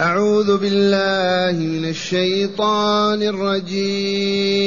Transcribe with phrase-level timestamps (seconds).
[0.00, 4.66] أعوذ بالله من الشيطان الرجيم.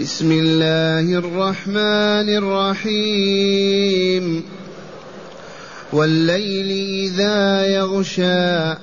[0.00, 4.44] بسم الله الرحمن الرحيم.
[5.92, 6.70] والليل
[7.04, 8.74] إذا يغشى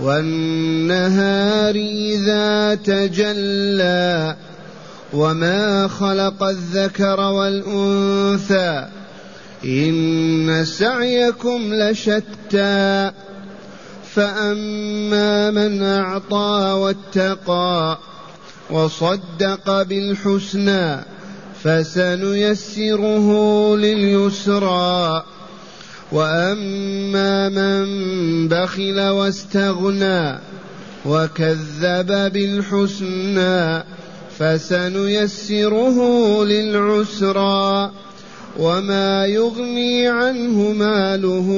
[0.00, 4.36] والنهار إذا تجلى
[5.12, 8.86] وما خلق الذكر والأنثى
[9.64, 13.10] إن سعيكم لشتى
[14.14, 17.98] فأما من أعطى واتقى
[18.70, 21.04] وصدق بالحسنى
[21.64, 23.28] فسنيسره
[23.76, 25.24] لليسرى
[26.12, 30.38] واما من بخل واستغنى
[31.06, 33.84] وكذب بالحسنى
[34.38, 35.98] فسنيسره
[36.44, 37.90] للعسرى
[38.58, 41.48] وما يغني عنه ماله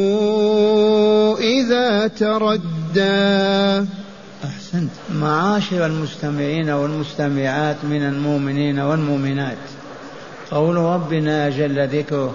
[1.41, 3.87] إذا تردى.
[4.45, 4.91] أحسنت.
[5.15, 9.57] معاشر المستمعين والمستمعات من المؤمنين والمؤمنات.
[10.51, 12.35] قول ربنا جل ذكره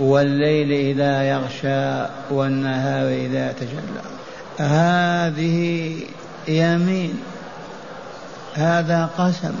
[0.00, 4.02] والليل إذا يغشى والنهار إذا تجلى.
[4.58, 5.96] هذه
[6.48, 7.18] يمين.
[8.54, 9.54] هذا قسم.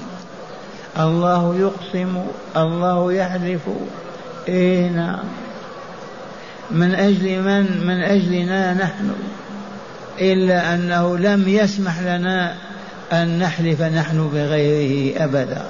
[0.98, 2.22] الله يقسم
[2.56, 3.60] الله يحلف
[4.48, 5.24] إيه نعم.
[6.70, 9.10] من أجل من؟ من أجلنا نحن.
[10.20, 12.54] إلا أنه لم يسمح لنا
[13.12, 15.62] أن نحلف نحن بغيره أبدا.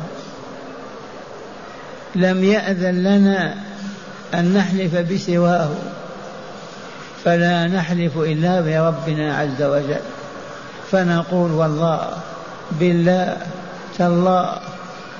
[2.14, 3.54] لم يأذن لنا
[4.34, 5.70] أن نحلف بسواه.
[7.24, 10.00] فلا نحلف إلا بربنا عز وجل.
[10.90, 12.08] فنقول والله
[12.80, 13.36] بالله
[13.98, 14.75] تالله.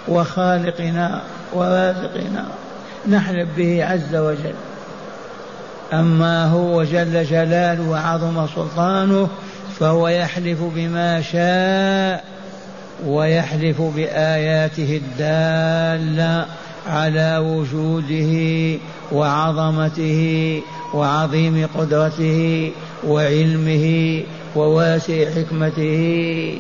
[0.09, 2.45] وخالقنا ورازقنا.
[3.09, 4.55] نحلف به عز وجل.
[5.93, 9.29] أما هو جل جلاله وعظم سلطانه
[9.81, 12.25] فهو يحلف بما شاء
[13.07, 16.47] ويحلف بآياته الدالة
[16.87, 18.79] على وجوده
[19.13, 20.61] وعظمته
[20.95, 22.73] وعظيم قدرته
[23.07, 24.23] وعلمه
[24.57, 26.59] وواسع حكمته.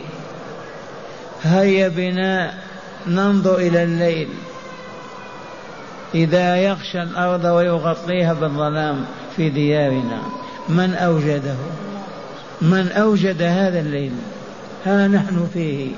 [1.42, 2.66] هيا بنا
[3.09, 4.28] ننظر إلى الليل.
[6.15, 9.05] إذا يغشى الأرض ويغطيها بالظلام
[9.37, 10.22] في ديارنا
[10.69, 11.55] من أوجده؟
[12.62, 14.12] من أوجد هذا الليل؟
[14.87, 15.91] ها نحن فيه.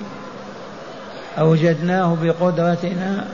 [1.39, 3.25] أوجدناه بقدرتنا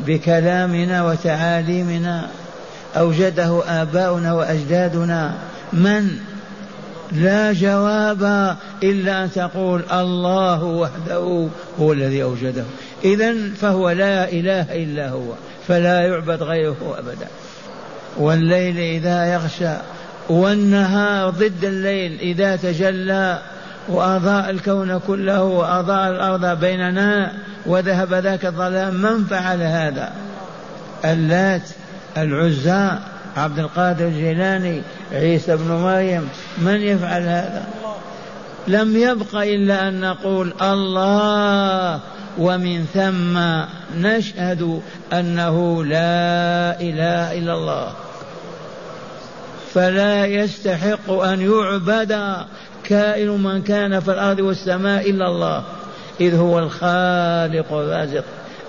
[0.00, 2.28] بكلامنا وتعاليمنا.
[2.96, 5.34] أوجده آباؤنا وأجدادنا.
[5.72, 6.18] من؟
[7.12, 11.48] لا جواب إلا أن تقول الله وحده
[11.80, 12.64] هو الذي أوجده.
[13.04, 15.32] إذا فهو لا إله إلا هو
[15.68, 17.26] فلا يعبد غيره أبدا.
[18.16, 19.74] والليل إذا يغشى
[20.28, 23.38] والنهار ضد الليل إذا تجلى
[23.88, 27.32] وأضاء الكون كله وأضاء الأرض بيننا
[27.66, 30.12] وذهب ذاك الظلام من فعل هذا؟
[31.04, 31.62] اللات
[32.16, 32.90] العزى
[33.36, 34.82] عبد القادر الجيلاني
[35.12, 37.66] عيسى بن مريم من يفعل هذا؟
[38.68, 42.00] لم يبق إلا أن نقول الله
[42.38, 43.38] ومن ثم
[44.00, 44.80] نشهد
[45.12, 47.92] أنه لا إله إلا الله.
[49.74, 52.36] فلا يستحق أن يعبد
[52.84, 55.64] كائن من كان في الأرض والسماء إلا الله
[56.20, 58.24] إذ هو الخالق الرازق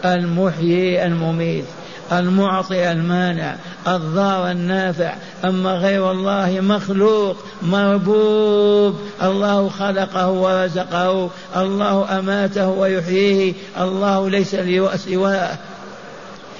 [0.05, 1.65] المحيي المميت.
[2.11, 3.55] المعطي المانع
[3.87, 5.13] الضار النافع.
[5.45, 14.55] أما غير الله مخلوق مربوب الله خلقه ورزقه الله أماته ويحييه الله ليس
[14.95, 15.57] سواه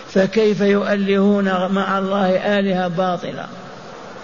[0.09, 3.46] فكيف يؤلهون مع الله آلهة باطلة؟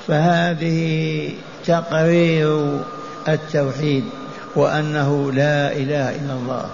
[0.08, 1.30] فهذه
[1.66, 2.80] تقرير
[3.28, 4.04] التوحيد
[4.56, 6.66] وأنه لا إله إلا الله.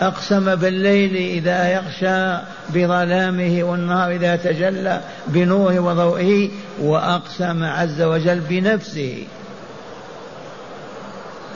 [0.00, 9.24] أقسم بالليل إذا يغشى بظلامه والنهار إذا تجلى بنوره وضوئه وأقسم عز وجل بنفسه.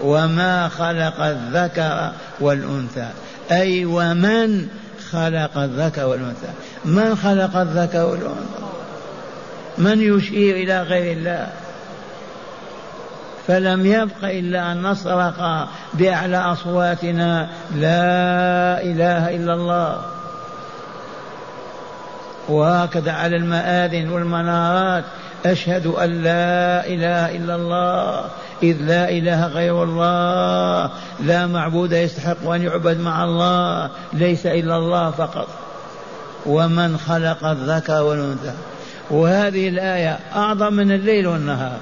[0.02, 3.08] وما خلق الذكر والأنثى.
[3.50, 4.68] أي ومن
[5.10, 6.48] خلق الذكر والأنثى؟
[6.84, 8.60] من خلق الذكر والأنثى؟
[9.78, 11.48] من يشير إلى غير الله؟
[13.50, 20.00] فلم يبق إلا أن نصرخ بأعلى أصواتنا لا إله إلا الله.
[22.48, 25.04] وهكذا على المآذن والمنارات
[25.46, 28.24] أشهد أن لا إله إلا الله.
[28.62, 30.90] إذ لا إله غير الله.
[31.20, 33.90] لا معبود يستحق أن يعبد مع الله.
[34.12, 35.48] ليس إلا الله فقط.
[36.46, 38.52] ومن خلق الذكر والأنثى.
[39.10, 41.78] وهذه الآية أعظم من الليل والنهار.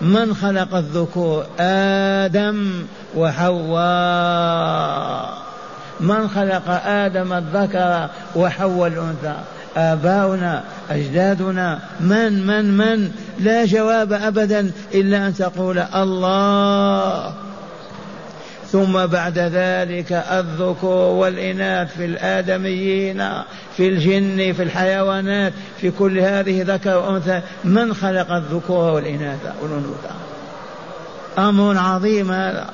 [0.00, 2.72] من خلق الذكور؟ آدم
[3.16, 5.34] وحواء.
[6.00, 9.34] من خلق آدم الذكر وحواء الأنثى؟
[9.76, 11.78] آباؤنا أجدادنا.
[12.00, 17.32] من من من؟ لا جواب أبدا إلا أن تقول الله.
[18.74, 23.28] ثم بعد ذلك الذكور والإناث في الآدميين
[23.76, 30.10] في الجن في الحيوانات في كل هذه ذكر وأنثى من خلق الذكور والإناث؟ والأنوثة
[31.38, 32.70] أمر عظيم هذا.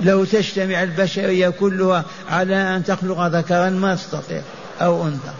[0.00, 4.42] لو تجتمع البشرية كلها على أن تخلق ذكرا ما تستطيع
[4.80, 5.32] أو أنثى.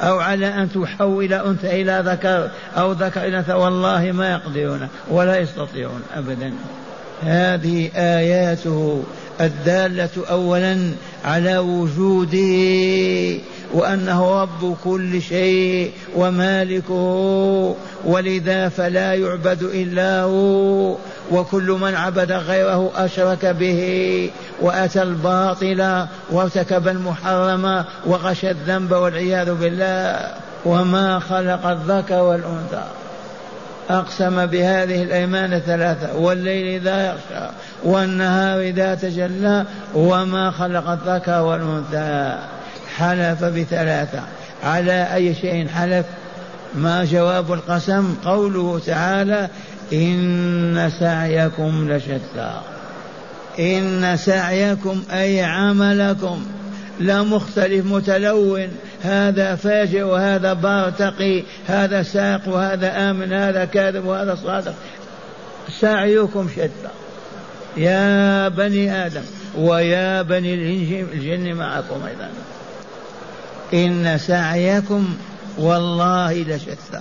[0.00, 5.38] أو على أن تحول أنثى إلى ذكر أو ذكر إلى أنثى والله ما يقدرون ولا
[5.38, 6.52] يستطيعون أبدا.
[7.22, 9.02] هذه آياته
[9.40, 10.78] الدالة أولا
[11.24, 13.40] على وجوده
[13.74, 17.74] وأنه رب كل شيء ومالكه
[18.04, 20.96] ولذا فلا يعبد إلا هو
[21.30, 24.30] وكل من عبد غيره أشرك به
[24.60, 30.34] وأتى الباطل وارتكب المحرم وغش الذنب والعياذ بالله
[30.64, 32.84] وما خلق الذكر والأنثى.
[33.90, 37.50] أقسم بهذه الأيمان الثلاثة والليل إذا يغشى
[37.84, 39.64] والنهار إذا تجلى
[39.94, 42.38] وما خلق الذكر والأنثى
[42.96, 44.22] حلف بثلاثة.
[44.64, 46.06] على أي شيء حلف؟
[46.74, 49.48] ما جواب القسم؟ قوله تعالى
[49.92, 52.52] إن سعيكم لشتى.
[53.58, 56.46] إن سعيكم أي عملكم.
[57.00, 58.68] لمختلف متلون.
[59.02, 61.42] هذا فاجئ وهذا بارتقي.
[61.66, 64.74] هذا ساق وهذا آمن هذا كاذب وهذا صادق.
[65.80, 66.90] سعيكم شتى.
[67.76, 69.22] يا بني آدم
[69.58, 70.54] ويا بني
[71.00, 72.30] الجن معكم أيضا.
[73.74, 75.14] إن سعيكم
[75.58, 77.00] والله لشتى.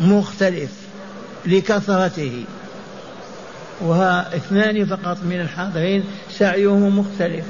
[0.00, 0.70] مختلف
[1.46, 2.44] لكثرته.
[3.80, 7.44] وها اثنان فقط من الحاضرين سعيهم مختلف.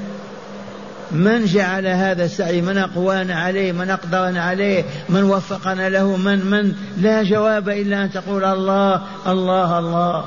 [1.11, 6.73] من جعل هذا السعي؟ من أقوانا عليه؟ من أقدرنا عليه؟ من وفقنا له؟ من من؟
[7.01, 10.25] لا جواب إلا أن تقول الله الله الله.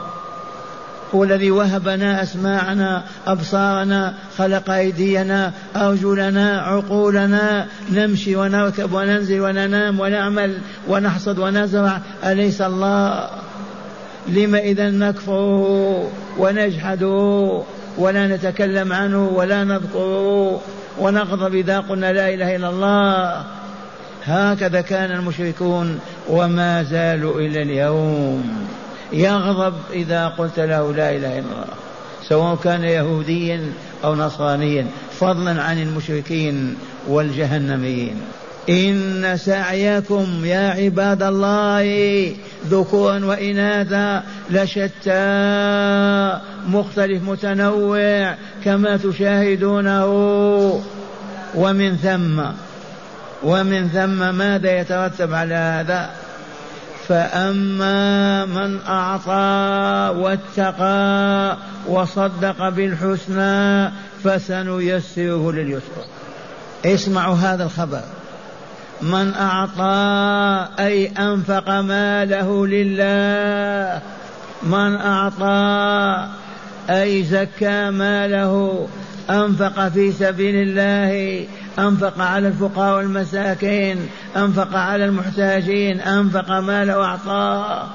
[1.15, 7.67] هو الذي وهبنا أسماعنا أبصارنا خلق أيدينا أرجلنا عقولنا.
[7.93, 10.59] نمشي ونركب وننزل وننام ونعمل
[10.89, 12.01] ونحصد ونزرع.
[12.25, 13.31] أليس الله؟
[14.29, 17.63] لم إذا نكفره ونجحده
[17.99, 20.61] ولا نتكلم عنه ولا نذكره
[21.01, 23.45] ونغضب إذا قلنا لا إله إلا الله.
[24.25, 28.67] هكذا كان المشركون وما زالوا إلى اليوم.
[29.13, 31.65] يغضب إذا قلت له لا إله إلا الله
[32.29, 33.73] سواء كان يهوديا
[34.05, 34.87] أو نصرانيا
[35.21, 36.77] فضلا عن المشركين
[37.09, 38.21] والجهنميين.
[38.69, 42.37] إن سعيكم يا عباد الله
[42.67, 45.23] ذكورا وإناثا لشتى
[46.69, 50.07] مختلف متنوع كما تشاهدونه.
[51.55, 52.43] ومن ثم
[53.43, 56.11] ومن ثم ماذا يترتب على هذا؟
[57.09, 61.57] فأما من أعطى واتقى
[61.89, 63.91] وصدق بالحسنى
[64.25, 66.05] فسنيسره لليسر
[66.87, 68.03] اسمعوا هذا الخبر.
[69.03, 74.01] من أعطى أي أنفق ماله لله.
[74.63, 76.27] من أعطى
[76.91, 78.87] أي زكى ماله
[79.31, 81.47] أنفق في سبيل الله.
[81.79, 84.09] أنفق على الفقراء والمساكين.
[84.37, 86.01] أنفق على المحتاجين.
[86.01, 87.87] أنفق ماله وأعطاه.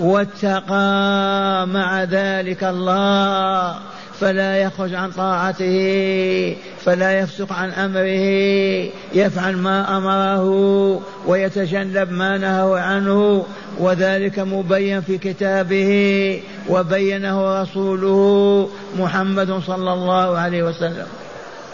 [0.00, 3.76] واتقى مع ذلك الله.
[4.20, 8.26] فلا يخرج عن طاعته فلا يفسق عن أمره
[9.14, 10.44] يفعل ما أمره
[11.26, 13.46] ويتجنب ما نهى عنه
[13.78, 18.68] وذلك مبين في كتابه وبينه رسوله
[18.98, 21.06] محمد صلى الله عليه وسلم.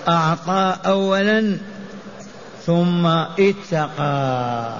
[0.08, 1.56] أعطى اولا
[2.66, 3.06] ثم
[3.38, 4.74] اتقى.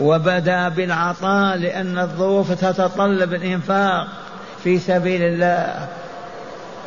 [0.00, 4.06] وبدأ بالعطاء لأن الظروف تتطلب الإنفاق
[4.64, 5.88] في سبيل الله.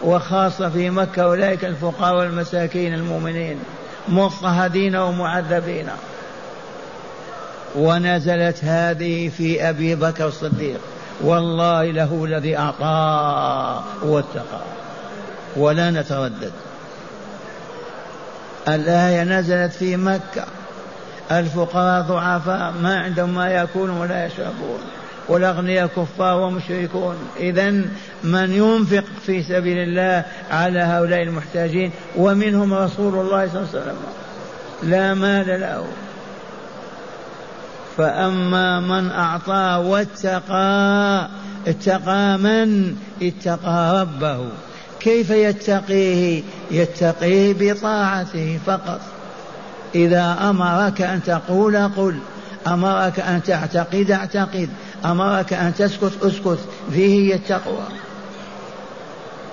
[0.03, 3.60] وخاصة في مكة أولئك الفقراء والمساكين المؤمنين
[4.08, 5.89] مضطهدين ومعذبين.
[7.75, 10.79] ونزلت هذه في أبي بكر الصديق.
[11.22, 14.62] والله له الذي أعطى واتقى.
[15.55, 16.51] ولا نتردد.
[18.67, 20.46] الآية نزلت في مكة.
[21.31, 24.79] الفقراء ضعفاء ما عندهم ما يأكلون ولا يشربون.
[25.28, 27.16] والأغنياء كفار ومشركون.
[27.40, 27.72] إذا
[28.24, 33.98] من ينفق في سبيل الله على هؤلاء المحتاجين ومنهم رسول الله صلى الله عليه وسلم.
[34.84, 35.86] لا مال له.
[37.98, 41.28] فأما من أعطى واتقى
[41.68, 44.46] اتقى من؟ اتقى ربه.
[45.00, 49.01] كيف يتقيه؟ يتقيه بطاعته فقط.
[49.96, 52.20] إذا أمرك أن تقول قل
[52.68, 54.70] أمرك أن تعتقد اعتقد.
[55.05, 56.60] أمرك أن تسكت اسكت
[56.91, 57.86] فيه هي التقوى.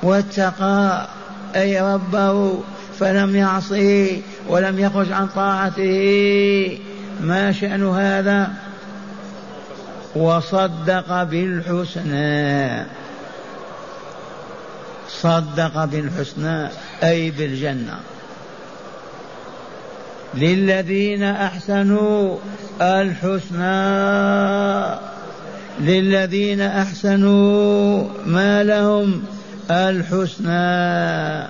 [0.02, 1.08] واتقى
[1.56, 2.60] أي ربه
[2.98, 6.78] فلم يعصه ولم يخرج عن طاعته.
[7.20, 8.50] ما شأن هذا؟
[10.16, 12.86] وصدق بالحسنى.
[15.08, 16.68] صدق بالحسنى
[17.02, 18.00] أي بالجنة.
[20.34, 22.36] للذين أحسنوا
[22.80, 23.58] الحسنى.
[25.80, 29.22] للذين أحسنوا ما لهم
[29.70, 31.48] الحسنى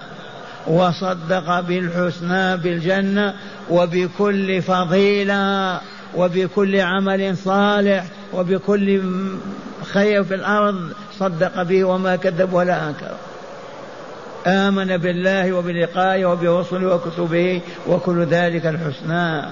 [0.67, 3.35] وصدق بالحسنى بالجنة
[3.71, 5.81] وبكل فضيلة
[6.17, 9.03] وبكل عمل صالح وبكل
[9.93, 13.15] خير في الأرض صدق به وما كذب ولا أنكر.
[14.47, 19.43] آمن بالله وبلقائه وبرسله وكتبه وكل ذلك الحسنى.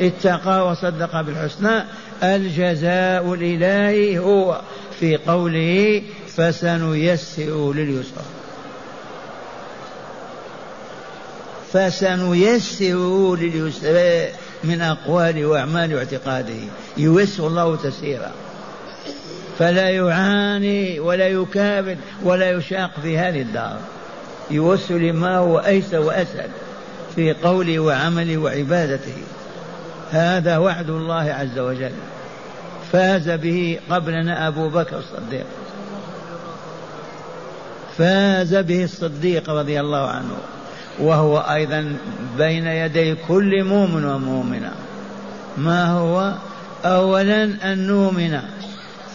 [0.00, 1.84] اتقى وصدق بالحسنى
[2.22, 4.60] الجزاء الإلهي هو.
[5.00, 6.02] في قوله
[6.36, 8.22] فسنيسر لليسر
[11.72, 14.26] فسنيسر لليسر
[14.64, 16.54] من أقوال وأعمال واعتقاده.
[16.96, 18.30] ييسر الله تسيرا
[19.58, 23.78] فلا يعاني ولا يكابد ولا يشاق في هذه الدار.
[24.50, 26.50] يوسل لما هو أيسر وأسهل
[27.16, 29.16] في قوله وعمله وعبادته.
[30.12, 31.92] هذا وعد الله عز وجل.
[32.92, 35.46] فاز به قبلنا أبو بكر الصديق.
[37.98, 40.36] فاز به الصديق رضي الله عنه.
[40.98, 41.96] وهو أيضا
[42.38, 44.72] بين يدي كل مؤمن ومؤمنة.
[45.56, 46.32] ما هو؟
[46.84, 48.40] أولا أن نؤمن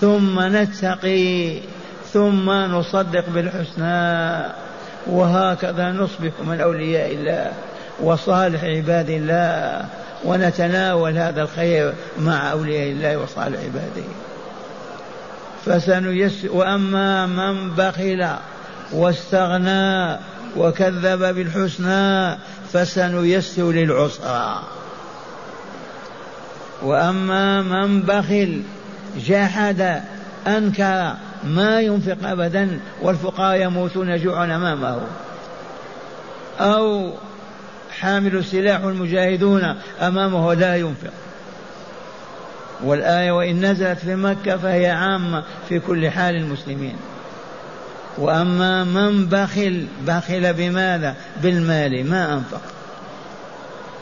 [0.01, 1.59] ثم نتقي
[2.13, 4.43] ثم نصدق بالحسنى.
[5.07, 7.51] وهكذا نصبح من أولياء الله
[8.03, 9.85] وصالح عباد الله.
[10.25, 14.07] ونتناول هذا الخير مع أولياء الله وصالح عباده.
[15.65, 18.27] فسنيسر وأما من بخل
[18.91, 20.17] واستغنى
[20.57, 22.37] وكذب بالحسنى
[22.73, 24.63] فسنيسر للعسرى.
[26.81, 28.61] وأما من بخل
[29.17, 30.01] جحد
[30.47, 31.13] أنكر
[31.43, 35.01] ما ينفق ابدا والفقراء يموتون جوعا أمامه.
[36.59, 37.11] أو
[37.99, 41.13] حامل السلاح المجاهدون أمامه لا ينفق.
[42.83, 46.95] والآية وإن نزلت في مكة فهي عامة في كل حال المسلمين.
[48.17, 52.61] وأما من بخل بخل بماذا؟ بالمال ما أنفق.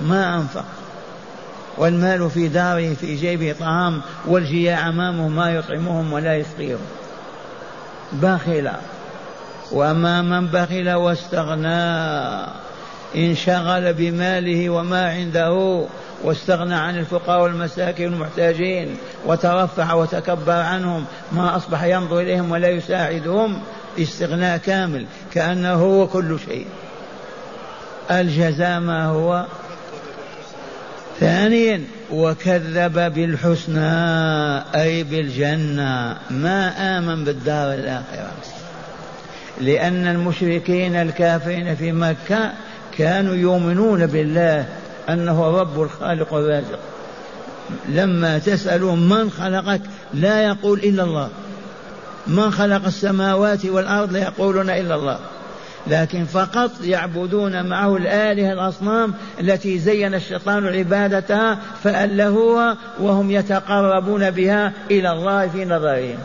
[0.02, 0.66] ما أنفق.
[1.78, 6.82] والمال في داره في جيبه طعام والجياع أمامه ما يطعمهم ولا يسقيهم.
[8.14, 8.72] بخل.
[9.72, 12.46] وأما من بخل واستغنى
[13.16, 15.86] انشغل بماله وما عنده
[16.24, 23.62] واستغنى عن الفقراء والمساكين والمحتاجين وترفع وتكبر عنهم ما أصبح ينظر إليهم ولا يساعدهم
[24.00, 26.66] استغناء كامل كأنه هو كل شيء.
[28.12, 29.46] الجزاء ما هو؟
[31.20, 33.92] ثانيا وكذب بالحسنى
[34.76, 36.18] أي بالجنة.
[36.30, 38.32] ما آمن بالدار الآخرة؟
[39.62, 42.52] لأن المشركين الكافرين في مكة
[42.98, 44.66] كانوا يؤمنون بالله
[45.10, 46.80] أنه رب الخالق الرازق
[47.90, 49.82] لما تسألوا من خلقك
[50.14, 51.30] لا يقول إلا الله.
[52.28, 55.20] من خلق السماوات والأرض لا يقولون إلا الله.
[55.88, 65.12] لكن فقط يعبدون معه الآلهة الأصنام التي زين الشيطان عبادتها فألهوها وهم يتقربون بها إلى
[65.12, 66.18] الله في نظرهم.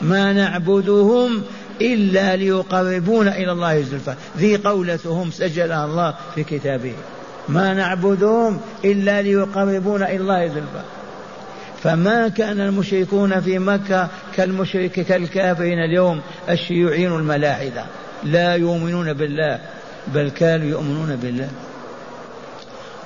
[0.00, 1.42] ما نعبدهم
[1.82, 6.94] إلا ليقربونا إلى الله زلفى ذي قولتهم سجلها الله في كتابه.
[7.48, 10.82] ما نعبدهم إلا ليقربونا إلى الله زلفى
[11.82, 17.84] فما كان المشركون في مكة كالمشرك كالكافرين اليوم الشيوعيين الملاحدة.
[18.24, 19.58] لا يؤمنون بالله
[20.14, 21.48] بل كانوا يؤمنون بالله.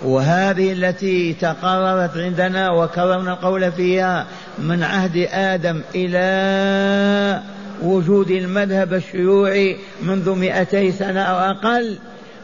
[0.05, 4.27] وهذه التي تقررت عندنا وكررنا القول فيها
[4.59, 7.43] من عهد آدم إلى
[7.83, 11.99] وجود المذهب الشيوعي منذ مئتي سنة أو أقل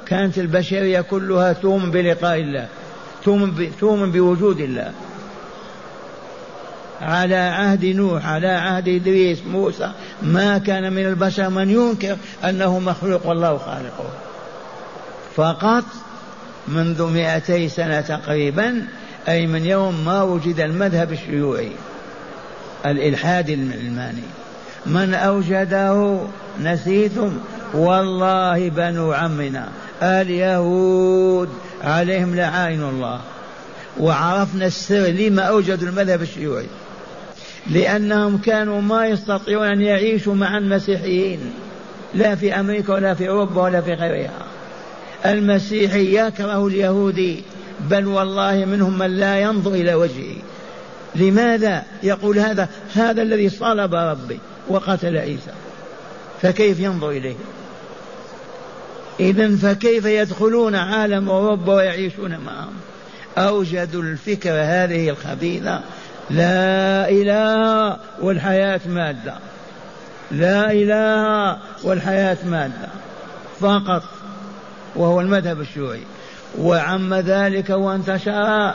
[0.07, 2.69] كانت البشرية كلها تؤمن بلقاء الله
[3.81, 4.93] تؤمن بوجود الله.
[7.03, 13.27] على عهد نوح على عهد إدريس موسى ما كان من البشر من ينكر أنه مخلوق
[13.27, 14.11] والله خالقه
[15.37, 15.85] فقط
[16.69, 18.87] منذ مئتي سنة تقريبا
[19.29, 21.73] أي من يوم ما وجد المذهب الشيوعي
[22.87, 24.23] الإلحاد العلماني
[24.87, 26.19] من أوجده
[26.63, 27.39] نسيتم؟
[27.75, 29.69] والله بنو عمنا
[30.03, 31.49] اليهود
[31.85, 33.21] عليهم لعائن الله.
[34.01, 36.67] وعرفنا السر لما أوجدوا المذهب الشيوعي.
[37.71, 41.41] لأنهم كانوا ما يستطيعون أن يعيشوا مع المسيحيين.
[42.15, 44.47] لا في أمريكا ولا في أوروبا ولا في غيرها.
[45.27, 47.43] المسيحي يكره اليهودي
[47.91, 50.37] بل والله منهم من لا ينظر إلى وجهه.
[51.15, 54.39] لماذا يقول هذا؟ هذا الذي صلب ربي.
[54.69, 55.53] وقتل عيسى
[56.43, 57.35] فكيف ينظر إليه؟
[59.21, 62.73] إذا فكيف يدخلون عالم أوروبا ويعيشون معهم؟
[63.39, 65.81] أوجدوا الفكرة هذه الخبيثة
[66.31, 69.35] لا إله والحياة مادة
[70.31, 72.89] لا إله والحياة مادة
[73.61, 74.03] فقط
[74.97, 76.03] وهو المذهب الشيوعي.
[76.59, 78.75] وعم ذلك وانتشر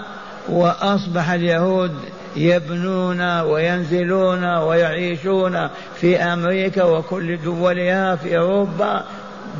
[0.50, 1.96] وأصبح اليهود
[2.38, 5.70] يبنون وينزلون ويعيشون
[6.01, 9.03] في أمريكا وكل دولها في أوروبا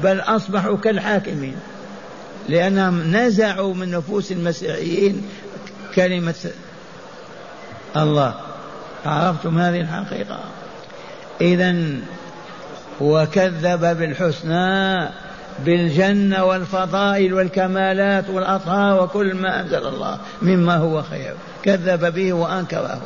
[0.04, 1.56] بل أصبحوا كالحاكمين.
[2.50, 5.22] لأنهم نزعوا من نفوس المسيحيين
[5.96, 6.52] كلمة
[7.98, 8.34] الله.
[9.06, 10.40] عرفتم هذه الحقيقة؟
[11.42, 11.76] إذا
[13.02, 15.10] وكذب بالحسنى
[15.66, 21.34] بالجنة والفضائل والكمالات والأطهار وكل ما أنزل الله مما هو خير.
[21.68, 23.02] كذب به وأنكره.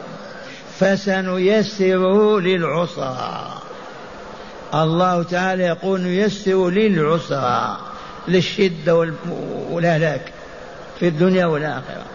[0.79, 3.61] فسنيسره للعسرى.
[4.73, 7.77] الله تعالى يقول نيسر للعسرى
[8.27, 9.13] للشدة
[9.71, 10.33] والهلاك
[10.99, 12.05] في الدنيا والآخرة.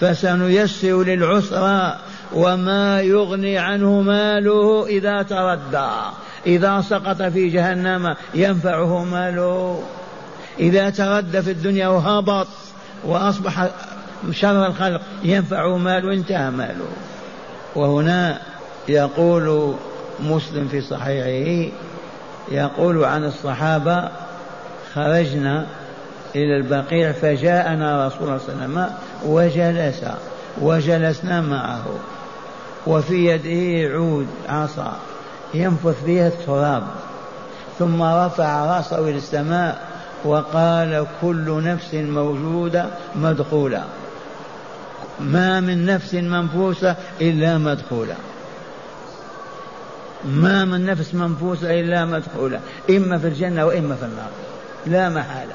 [0.00, 1.96] فسنيسر للعسرى
[2.32, 5.90] وما يغني عنه ماله إذا تردى.
[6.46, 9.82] إذا سقط في جهنم ينفعه ماله.
[10.60, 12.48] إذا تردى في الدنيا وهبط
[13.04, 13.68] وأصبح
[14.30, 16.88] شر الخلق ينفعه ماله انتهى ماله.
[17.74, 18.38] وهنا
[18.88, 19.74] يقول
[20.20, 21.72] مسلم في صحيحه
[22.50, 24.08] يقول عن الصحابة
[24.94, 25.66] خرجنا
[26.36, 30.04] إلى البقيع فجاءنا رسول الله صلى الله عليه وسلم وجلس
[30.60, 31.84] وجلسنا معه
[32.86, 34.96] وفي يده عود عصا
[35.54, 36.82] ينفث بها التراب
[37.78, 39.78] ثم رفع رأسه إلى السماء
[40.24, 42.86] وقال كل نفس موجودة
[43.16, 43.84] مدخولة.
[45.20, 48.14] ما من نفس منفوسة إلا مدخولة.
[50.24, 52.60] ما من نفس منفوسة إلا مدخولة.
[52.90, 54.30] إما في الجنة وإما في النار.
[54.86, 55.54] لا محالة.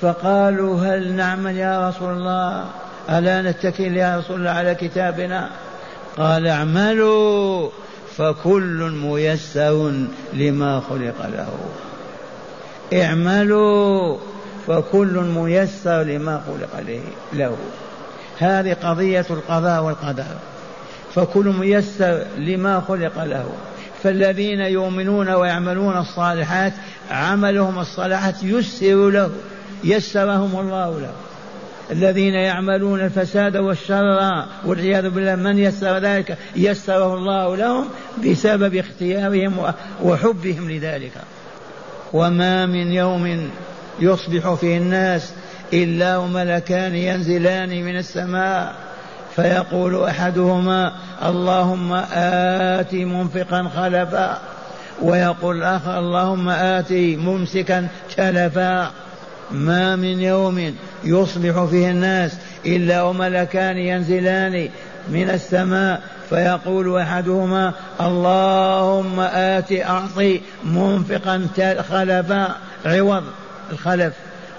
[0.00, 2.64] فقالوا هل نعمل يا رسول الله؟
[3.10, 5.50] ألا نتكل يا رسول الله على كتابنا؟
[6.16, 7.70] قال اعملوا.
[8.16, 11.58] فكل ميسر لما خلق له.
[13.02, 14.18] اعملوا.
[14.66, 16.82] فكل ميسر لما خلق
[17.32, 17.56] له.
[18.38, 20.24] هذه قضية القضاء والقدر.
[21.14, 23.52] فكل ميسر لما خلق له.
[24.02, 26.72] فالذين يؤمنون ويعملون الصالحات
[27.10, 29.30] عملهم الصالحات يسر له
[29.84, 31.12] يسرهم الله له.
[31.90, 37.88] الذين يعملون الفساد والشر والعياذ بالله من يسر ذلك؟ يسره الله لهم
[38.26, 41.12] بسبب اختيارهم وحبهم لذلك.
[42.12, 43.50] وما من يوم
[44.00, 45.32] يصبح فيه الناس
[45.72, 48.74] إلا وملكان ينزلان من السماء.
[49.36, 50.92] فيقول أحدهما
[51.24, 54.38] اللهم آت منفقا خلفا.
[55.02, 58.90] ويقول الآخر اللهم آت ممسكا تلفا
[59.50, 62.32] ما من يوم يصبح فيه الناس
[62.66, 64.68] إلا وملكان ينزلان
[65.08, 66.02] من السماء.
[66.30, 71.48] فيقول أحدهما اللهم آت أعطي منفقا
[71.90, 72.48] خلفا
[72.86, 73.24] عوض
[73.72, 74.14] الخلف.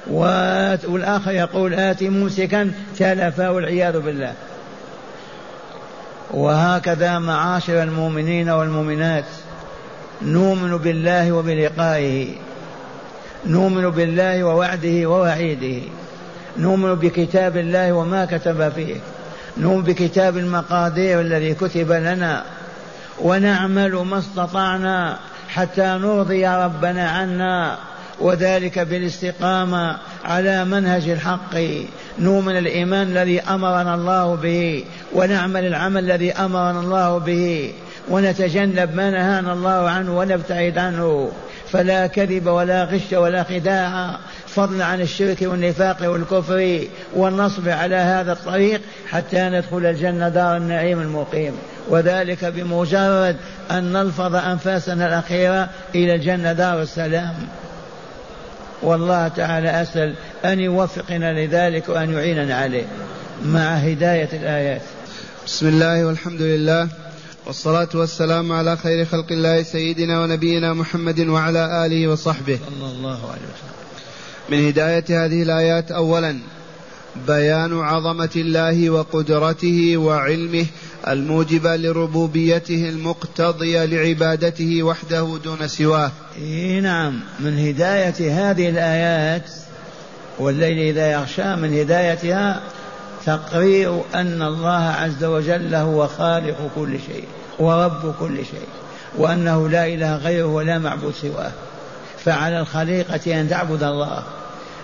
[0.08, 4.34] والآخر يقول آت ممسكا تلفا والعياذ بالله.
[6.32, 9.26] وهكذا معاشر المؤمنين والمؤمنات.
[10.22, 12.28] نؤمن بالله وبلقائه.
[13.46, 15.82] نؤمن بالله ووعده ووعيده.
[16.58, 18.96] نؤمن بكتاب الله وما كتب فيه.
[19.58, 22.44] نؤمن بكتاب المقادير الذي كتب لنا.
[23.22, 25.18] ونعمل ما استطعنا
[25.50, 27.78] حتى نرضي ربنا عنا.
[28.24, 31.56] وذلك بالاستقامة على منهج الحق.
[32.20, 34.84] نؤمن الإيمان الذي أمرنا الله به
[35.14, 37.74] ونعمل العمل الذي أمرنا الله به
[38.10, 41.32] ونتجنب ما نهانا الله عنه ونبتعد عنه.
[41.72, 44.16] فلا كذب ولا غش ولا خداع.
[44.48, 46.80] فضلا عن الشرك والنفاق والكفر
[47.16, 51.54] والنصب على هذا الطريق حتى ندخل الجنة دار النعيم المقيم.
[51.90, 53.36] وذلك بمجرد
[53.72, 57.34] أن نلفظ أنفاسنا الأخيرة إلى الجنة دار السلام.
[58.82, 60.14] والله تعالى أسأل
[60.46, 62.86] أن يوفقنا لذلك وأن يعيننا عليه
[63.46, 64.82] مع هداية الآيات.
[65.46, 66.88] بسم الله والحمد لله
[67.46, 72.60] والصلاة والسلام على خير خلق الله سيدنا ونبينا محمد وعلى آله وصحبه.
[72.66, 73.74] صلى الله عليه وسلم.
[74.50, 76.40] من هداية هذه الآيات أولا
[77.28, 80.66] بيان عظمة الله وقدرته وعلمه
[81.08, 86.12] الموجبة لربوبيته المقتضية لعبادته وحده دون سواه.
[86.38, 89.50] إيه نعم من هداية هذه الآيات
[90.40, 92.62] والليل إذا يغشى من هدايتها
[93.26, 97.28] تقرير أن الله عز وجل هو خالق كل شيء
[97.60, 98.68] ورب كل شيء
[99.18, 101.52] وأنه لا إله غيره ولا معبود سواه.
[102.26, 104.24] فعلى الخليقة أن تعبد الله.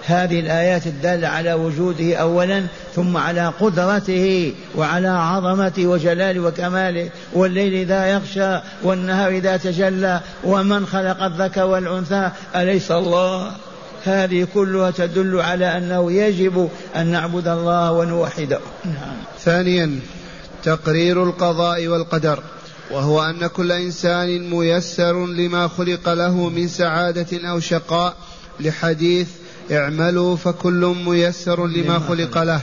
[0.10, 7.10] هذه الآيات الدالة على وجوده أولا ثم على قدرته وعلى عظمته وجلاله وكماله.
[7.34, 13.52] والليل إذا يغشى والنهار إذا تجلى ومن خلق الذكر والأنثى؟ أليس الله؟
[14.04, 18.60] هذه كلها تدل على أنه يجب أن نعبد الله ونوحده.
[18.86, 19.18] نعم.
[19.40, 20.00] ثانيا
[20.64, 22.40] تقرير القضاء والقدر.
[22.92, 28.16] وهو أن كل إنسان ميسر لما خلق له من سعادة أو شقاء
[28.60, 29.28] لحديث
[29.72, 32.44] اعملوا فكل ميسر لما خلق.
[32.44, 32.62] له.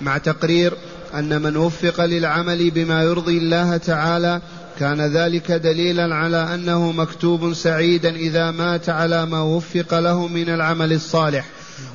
[0.00, 0.72] مع تقرير
[1.14, 4.40] أن من وفق للعمل بما يرضي الله تعالى
[4.80, 10.92] كان ذلك دليلا على أنه مكتوب سعيدا إذا مات على ما وفق له من العمل
[10.92, 11.46] الصالح.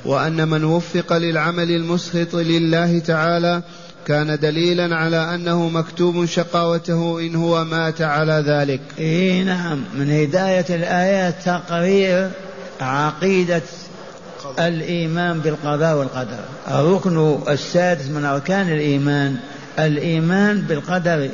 [0.06, 3.62] وأن من وفق للعمل المسخط لله تعالى
[4.08, 8.82] كان دليلا على أنه مكتوب شقاوته إن هو مات على ذلك.
[9.00, 9.84] إيه نعم.
[9.96, 12.30] من هداية الآيات تقرير
[12.82, 13.62] عقيدة
[14.60, 16.40] الإيمان بالقضاء والقدر.
[16.68, 19.38] الركن السادس من أركان الإيمان
[19.80, 21.30] الإيمان بالقدر.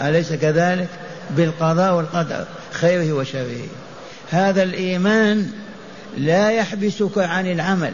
[0.00, 0.88] أليس كذلك؟
[1.30, 3.66] بالقضاء والقدر خيره وشره.
[4.30, 5.50] هذا الإيمان
[6.18, 7.92] لا يحبسك عن العمل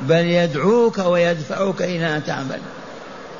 [0.00, 2.58] بل يدعوك ويدفعك إلى أن تعمل.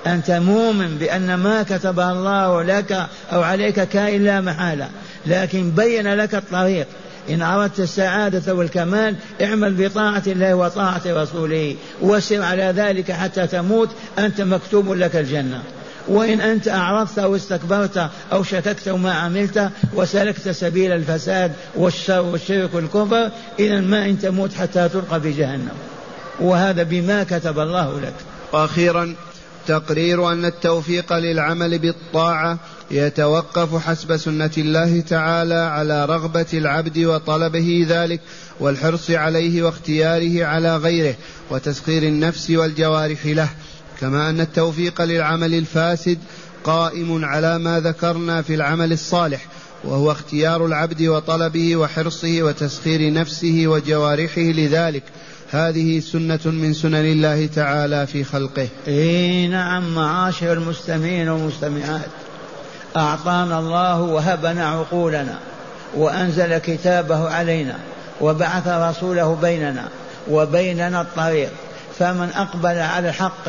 [0.07, 4.89] أنت مؤمن بأن ما كتب الله لك أو عليك كائن لا محالة
[5.27, 6.87] لكن بين لك الطريق.
[7.31, 14.41] إن أردت السعادة والكمال اعمل بطاعة الله وطاعة رسوله وسر على ذلك حتى تموت أنت
[14.41, 15.63] مكتوب لك الجنة.
[16.09, 23.31] وإن أنت أعرضت أو استكبرت أو شككت وما عملت وسلكت سبيل الفساد والشر والشرك والكفر
[23.59, 25.75] إذا ما أن تموت حتى تلقى في جهنم.
[26.41, 28.15] وهذا بما كتب الله لك.
[28.53, 29.15] وأخيرا
[29.67, 32.59] تقرير أن التوفيق للعمل بالطاعة
[32.91, 38.21] يتوقف حسب سنة الله تعالى على رغبة العبد وطلبه ذلك
[38.61, 41.15] والحرص عليه واختياره على غيره
[41.51, 43.49] وتسخير النفس والجوارح له.
[44.01, 46.19] كما أن التوفيق للعمل الفاسد
[46.65, 49.47] قائم على ما ذكرنا في العمل الصالح
[49.85, 55.03] وهو اختيار العبد وطلبه وحرصه وتسخير نفسه وجوارحه لذلك.
[55.55, 58.69] هذه سنة من سنن الله تعالى في خلقه.
[58.89, 62.11] إي نعم معاشر المستمعين والمستمعات.
[62.97, 65.39] أعطانا الله وهبنا عقولنا
[65.97, 67.77] وأنزل كتابه علينا
[68.21, 69.89] وبعث رسوله بيننا
[70.31, 71.51] وبيننا الطريق.
[71.99, 73.49] فمن أقبل على الحق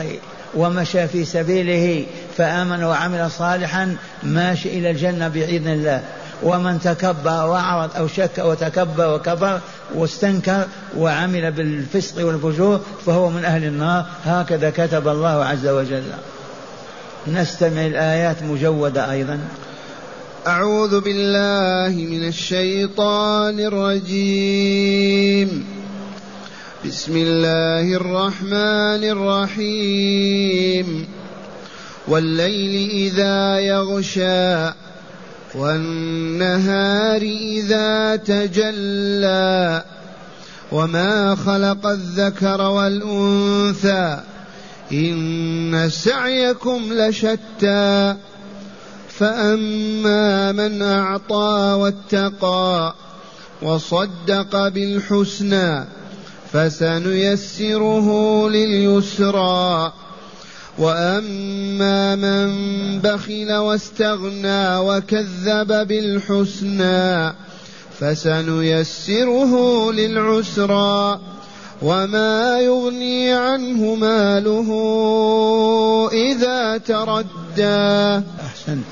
[0.55, 2.05] ومشى في سبيله
[2.37, 6.03] فآمن وعمل صالحا ماشي إلى الجنة بإذن الله.
[6.45, 9.59] ومن تكبر وأعرض أو شك وتكبر وكفر
[9.95, 16.03] واستنكر وعمل بالفسق والفجور فهو من أهل النار هكذا كتب الله عز وجل.
[17.27, 19.39] نستمع الآيات مجودة أيضا.
[20.47, 25.65] أعوذ بالله من الشيطان الرجيم.
[26.85, 29.03] بسم الله الرحمن
[29.43, 31.07] الرحيم.
[32.07, 34.73] والليل إذا يغشى
[35.55, 39.83] والنهار إذا تجلى
[40.71, 44.19] وما خلق الذكر والأنثى
[44.91, 48.15] إن سعيكم لشتى
[49.09, 52.95] فأما من أعطى واتقى
[53.61, 55.85] وصدق بالحسنى
[56.53, 58.09] فسنيسره
[58.49, 59.93] لليسرى
[60.77, 62.49] واما من
[62.99, 67.33] بخل واستغنى وكذب بالحسنى
[67.99, 69.53] فسنيسره
[69.91, 71.19] للعسرى
[71.81, 74.69] وما يغني عنه ماله
[76.13, 78.85] اذا تردى أحسنت.